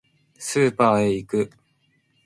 [0.39, 1.51] スーパーへ行く